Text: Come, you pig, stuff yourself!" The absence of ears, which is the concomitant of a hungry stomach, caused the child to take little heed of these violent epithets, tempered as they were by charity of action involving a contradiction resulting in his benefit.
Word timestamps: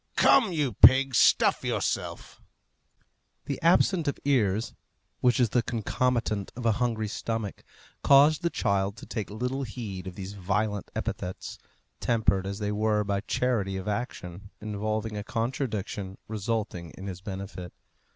Come, 0.15 0.51
you 0.51 0.73
pig, 0.73 1.13
stuff 1.13 1.63
yourself!" 1.63 2.41
The 3.45 3.61
absence 3.61 4.07
of 4.07 4.17
ears, 4.25 4.73
which 5.19 5.39
is 5.39 5.49
the 5.49 5.61
concomitant 5.61 6.51
of 6.55 6.65
a 6.65 6.71
hungry 6.71 7.07
stomach, 7.07 7.63
caused 8.03 8.41
the 8.41 8.49
child 8.49 8.97
to 8.97 9.05
take 9.05 9.29
little 9.29 9.61
heed 9.61 10.07
of 10.07 10.15
these 10.15 10.33
violent 10.33 10.89
epithets, 10.95 11.59
tempered 11.99 12.47
as 12.47 12.57
they 12.57 12.71
were 12.71 13.03
by 13.03 13.21
charity 13.21 13.77
of 13.77 13.87
action 13.87 14.49
involving 14.59 15.15
a 15.15 15.23
contradiction 15.23 16.17
resulting 16.27 16.89
in 16.97 17.05
his 17.05 17.21
benefit. 17.21 17.71